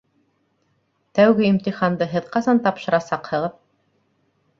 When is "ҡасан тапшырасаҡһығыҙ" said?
2.37-3.55